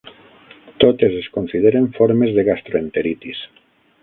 [0.83, 3.45] Totes es consideren formes de gastroenteritis.